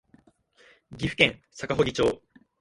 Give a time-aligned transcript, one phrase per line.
[0.97, 2.23] 岐阜県坂祝町